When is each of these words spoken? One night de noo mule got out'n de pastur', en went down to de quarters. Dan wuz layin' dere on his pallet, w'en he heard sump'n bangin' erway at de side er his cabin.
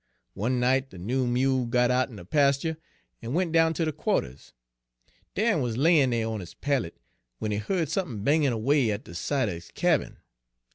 One 0.33 0.59
night 0.59 0.89
de 0.89 0.97
noo 0.97 1.27
mule 1.27 1.67
got 1.67 1.91
out'n 1.91 2.15
de 2.15 2.25
pastur', 2.25 2.75
en 3.21 3.33
went 3.33 3.51
down 3.51 3.75
to 3.75 3.85
de 3.85 3.91
quarters. 3.91 4.51
Dan 5.35 5.61
wuz 5.61 5.73
layin' 5.77 6.09
dere 6.09 6.25
on 6.27 6.39
his 6.39 6.55
pallet, 6.55 6.97
w'en 7.39 7.51
he 7.51 7.59
heard 7.59 7.87
sump'n 7.87 8.23
bangin' 8.23 8.51
erway 8.51 8.89
at 8.89 9.03
de 9.03 9.13
side 9.13 9.47
er 9.49 9.53
his 9.53 9.69
cabin. 9.69 10.17